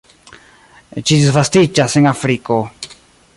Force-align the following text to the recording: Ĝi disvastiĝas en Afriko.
Ĝi 0.95 1.03
disvastiĝas 1.19 1.99
en 2.01 2.09
Afriko. 2.13 2.59